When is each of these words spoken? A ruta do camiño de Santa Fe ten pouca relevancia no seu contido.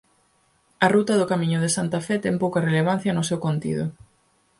A 0.85 0.87
ruta 0.95 1.13
do 1.17 1.29
camiño 1.31 1.59
de 1.61 1.73
Santa 1.77 1.99
Fe 2.05 2.15
ten 2.25 2.35
pouca 2.43 2.65
relevancia 2.67 3.15
no 3.15 3.27
seu 3.29 3.39
contido. 3.45 3.85